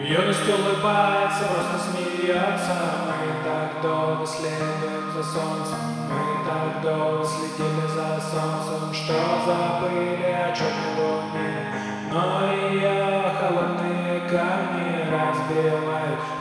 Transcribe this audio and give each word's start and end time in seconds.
Юность 0.00 0.48
улыбается, 0.48 1.44
просто 1.44 1.78
смеется. 1.78 2.74
Мы 3.06 3.44
так 3.44 3.80
долго 3.80 4.26
следуем 4.26 5.12
за 5.14 5.22
солнцем 5.22 5.78
Мы 6.08 6.44
так 6.44 6.82
долго 6.82 7.24
следили 7.24 7.86
за 7.86 8.20
солнцем. 8.20 8.92
Что 8.92 9.14
забыли 9.46 10.32
о 10.32 10.52
черной 10.56 10.92
луне 10.96 10.97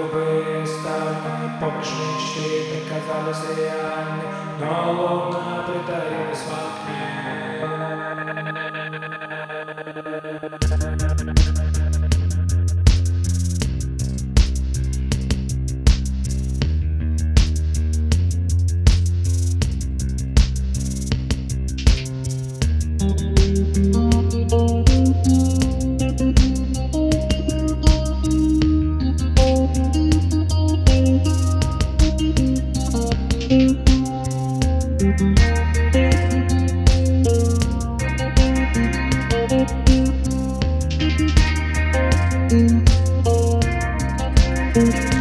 любые 0.00 0.66
ставни 0.66 1.50
Помнишь 1.60 1.92
мечты, 1.92 2.82
казались 2.88 3.56
реальны 3.56 4.24
Но 4.58 4.92
луна 4.92 5.64
притаилась 5.66 5.99
thank 41.00 41.20
you 45.14 45.19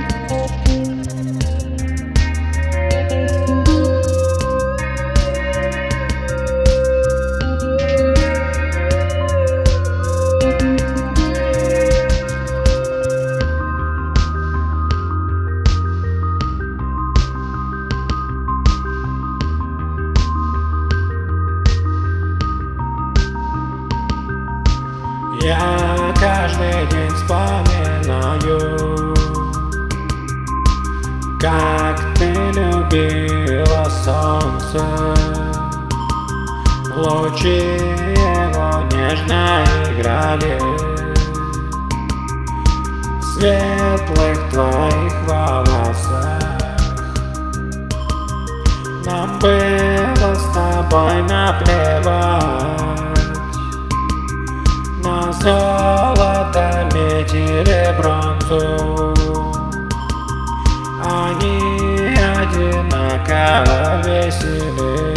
Я 25.50 26.14
каждый 26.20 26.86
день 26.92 27.10
вспоминаю 27.16 29.16
Как 31.42 31.98
ты 32.20 32.30
любила 32.54 33.86
солнце 33.90 34.86
Лучи 36.96 37.62
его 38.16 38.84
нежно 38.92 39.64
играли. 39.90 40.54
В 43.20 43.24
светлых 43.24 44.38
твоих 44.52 45.16
волосах 45.28 46.60
Нам 49.04 49.40
было 49.40 50.36
с 50.36 50.46
тобой 50.54 51.24
наплевать 51.24 52.39
золото, 55.50 56.88
медь 56.94 57.98
бронзу 57.98 59.14
Они 61.04 62.16
одинаково 62.42 64.02
весели. 64.06 65.16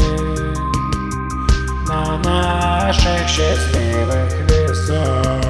На 1.87 2.19
наших 2.19 3.28
счастливых 3.28 4.32
весах. 4.48 5.42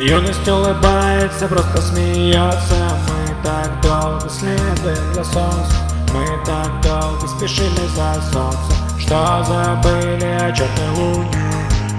Юность 0.00 0.48
улыбается, 0.48 1.48
просто 1.48 1.82
смеется. 1.82 2.76
Мы 3.08 3.34
так 3.42 3.80
долго 3.82 4.28
следуем 4.30 5.14
за 5.14 5.24
солнцем. 5.24 5.86
Мы 6.14 6.24
так 6.46 6.80
долго 6.82 7.26
спешили 7.26 7.86
за 7.94 8.14
солнцем 8.32 8.76
Что 8.98 9.44
забыли 9.44 10.38
о 10.40 10.52
черной 10.52 10.88
луне 10.96 11.55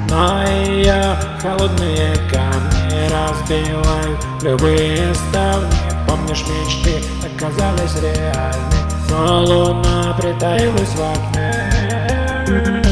но 0.10 0.44
ее 0.48 1.16
холодные 1.42 2.16
камни 2.32 3.10
разбивают 3.10 4.20
любые 4.42 5.14
ставни 5.14 5.98
Помнишь, 6.08 6.44
мечты 6.48 7.04
оказались 7.22 8.02
реальны. 8.02 8.78
Но 9.10 9.44
луна 9.44 10.14
притаилась 10.18 10.96
в 10.96 11.02
окне 11.02 12.87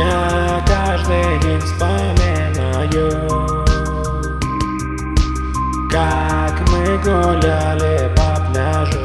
Я 0.00 0.64
каждый 0.66 1.38
день 1.40 1.60
вспоминаю 1.60 3.10
Как 5.90 6.58
мы 6.70 6.96
гуляли 7.04 8.10
по 8.16 8.40
пляжу. 8.50 8.98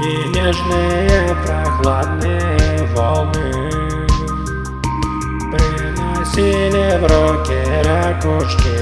И 0.00 0.28
нежные 0.34 1.36
прохладные 1.44 2.84
волны 2.96 3.70
Приносили 5.52 6.98
в 6.98 7.02
руки 7.04 7.60
ракушки 7.86 8.76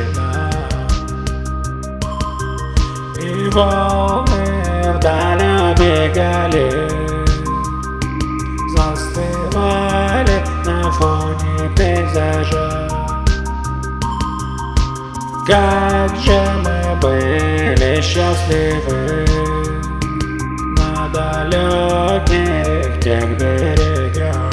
И 3.20 3.50
волны 3.50 4.94
вдаль 4.94 5.44
убегали 5.72 6.99
фоне 11.00 11.70
пейзажа 11.76 12.88
Как 15.46 16.14
же 16.16 16.40
мы 16.62 16.96
были 17.00 18.00
счастливы. 18.02 19.24
На 20.76 21.08
далеких 21.08 23.00
тех 23.02 23.26
берегах. 23.38 24.52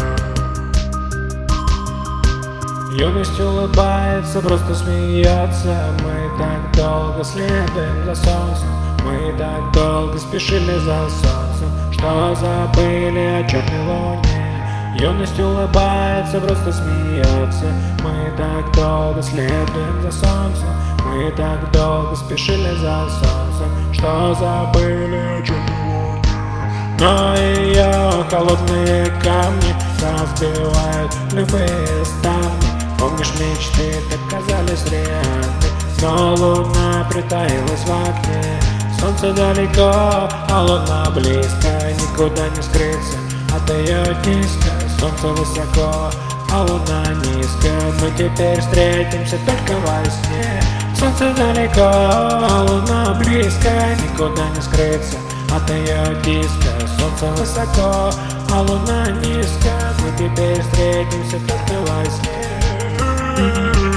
Юность 2.94 3.40
улыбается, 3.40 4.41
просто 4.41 4.73
смеется. 4.73 5.76
Мы 6.03 6.32
так 6.40 6.76
долго 6.76 7.23
следуем 7.23 8.05
за 8.05 8.16
солнцем. 8.16 8.70
Мы 9.03 9.38
так 9.38 9.72
долго 9.73 10.17
спешили 10.17 10.78
за 10.79 11.08
солнцем 11.09 11.70
Что 11.94 12.35
забыли 12.35 13.41
о 13.41 13.47
черной 13.47 13.85
луне 13.85 14.47
Юность 14.95 15.39
улыбается, 15.39 16.39
просто 16.39 16.72
смеется. 16.72 17.66
Мы 18.03 18.31
так 18.37 18.72
долго 18.75 19.22
следуем 19.22 20.01
за 20.01 20.11
солнцем 20.11 20.69
Мы 21.05 21.31
так 21.31 21.72
долго 21.72 22.16
спешили 22.16 22.69
за 22.75 23.07
солнцем 23.09 23.93
Что 23.93 24.34
забыли 24.35 25.17
о 25.17 25.39
луне 25.39 26.22
Но 26.99 27.35
ее 27.35 28.23
холодные 28.29 29.05
камни 29.22 29.75
Разбивают 30.01 31.11
любые 31.34 32.05
ставни 32.05 32.67
Помнишь, 32.99 33.34
мечты 33.39 33.95
так 34.09 34.39
казались 34.39 34.85
реальны 34.91 35.67
Но 36.01 36.35
луна 36.35 37.07
притаилась 37.09 37.85
в 37.85 37.89
окне. 37.89 38.59
Солнце 38.99 39.34
далеко, 39.34 39.91
а 40.49 40.63
луна 40.63 41.09
близко 41.11 41.67
Никуда 42.01 42.47
не 42.55 42.61
скрыться 42.61 43.27
от 43.58 43.70
ее 43.72 44.16
диска 44.24 44.72
Солнце 45.00 45.28
высоко, 45.28 46.12
а 46.52 46.62
луна 46.64 47.14
низко. 47.24 47.70
Мы 48.02 48.12
теперь 48.12 48.59
встретимся 48.59 49.38
только 49.46 49.74
во 49.80 50.04
сне. 50.06 50.62
Солнце 50.96 51.34
далеко, 51.36 51.90
луна 52.72 53.14
близко, 53.20 53.70
никуда 54.04 54.50
не 54.56 54.62
скрыться. 54.62 55.18
От 55.56 55.70
ее 55.70 56.16
диска 56.24 56.72
Солнце 56.98 57.26
высоко, 57.40 58.12
а 58.52 58.62
луна 58.62 59.09
низко. 59.22 59.72
Мы 60.00 60.12
теперь 60.18 60.62
встретимся 60.62 61.38
только 61.48 61.80
во 61.82 62.06
сне 62.06 63.97